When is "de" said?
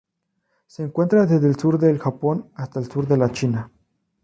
3.07-3.17